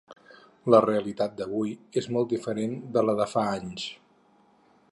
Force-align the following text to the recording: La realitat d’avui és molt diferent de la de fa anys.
La 0.75 0.79
realitat 0.85 1.35
d’avui 1.41 1.75
és 2.01 2.09
molt 2.17 2.31
diferent 2.31 2.73
de 2.97 3.05
la 3.09 3.15
de 3.23 3.31
fa 3.35 3.45
anys. 3.59 3.85